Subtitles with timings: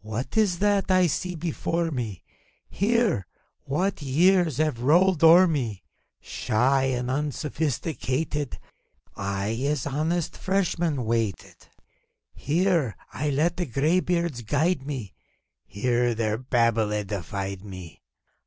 [0.00, 2.22] What is that I see before mef
[2.70, 3.26] Here,
[3.64, 5.82] (what years have rolled o'er me!)
[6.18, 8.58] Shy and unsophisticated,
[9.16, 11.66] I as honest freshman waited;
[12.32, 15.12] Here I let the gray beards guide me,
[15.66, 18.00] Here their babble edified me